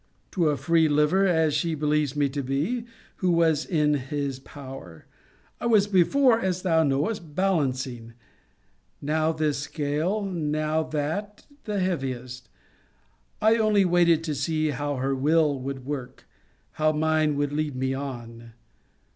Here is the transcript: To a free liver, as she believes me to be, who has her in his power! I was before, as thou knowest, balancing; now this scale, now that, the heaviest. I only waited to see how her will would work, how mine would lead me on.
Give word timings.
To 0.31 0.49
a 0.49 0.57
free 0.57 0.87
liver, 0.89 1.27
as 1.27 1.53
she 1.53 1.75
believes 1.75 2.15
me 2.15 2.27
to 2.29 2.41
be, 2.41 2.85
who 3.17 3.39
has 3.41 3.65
her 3.65 3.69
in 3.71 3.93
his 3.93 4.39
power! 4.39 5.05
I 5.59 5.67
was 5.67 5.85
before, 5.85 6.39
as 6.41 6.63
thou 6.63 6.81
knowest, 6.81 7.35
balancing; 7.35 8.13
now 8.99 9.31
this 9.31 9.59
scale, 9.59 10.23
now 10.25 10.81
that, 10.81 11.45
the 11.65 11.79
heaviest. 11.79 12.49
I 13.43 13.57
only 13.57 13.85
waited 13.85 14.23
to 14.23 14.33
see 14.33 14.71
how 14.71 14.95
her 14.95 15.13
will 15.13 15.59
would 15.59 15.85
work, 15.85 16.27
how 16.71 16.91
mine 16.93 17.35
would 17.35 17.53
lead 17.53 17.75
me 17.75 17.93
on. 17.93 18.53